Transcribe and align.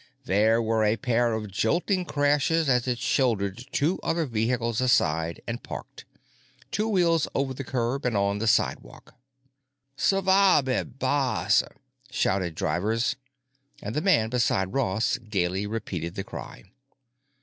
There 0.25 0.63
were 0.63 0.83
a 0.83 0.97
pair 0.97 1.31
of 1.33 1.51
jolting 1.51 2.05
crashes 2.05 2.67
as 2.67 2.87
it 2.87 2.97
shouldered 2.97 3.67
two 3.71 3.99
other 4.01 4.25
vehicles 4.25 4.81
aside 4.81 5.43
and 5.47 5.61
parked, 5.61 6.05
two 6.71 6.87
wheels 6.87 7.27
over 7.35 7.53
the 7.53 7.63
curb 7.63 8.03
and 8.07 8.17
on 8.17 8.39
the 8.39 8.47
sidewalk. 8.47 9.13
"Suvvabih 9.95 10.97
bassa!" 10.97 11.75
shouted 12.09 12.55
drivers, 12.55 13.15
and 13.79 13.93
the 13.95 14.01
man 14.01 14.31
beside 14.31 14.73
Ross 14.73 15.19
gaily 15.29 15.67
repeated 15.67 16.15
the 16.15 16.23
cry. 16.23 16.63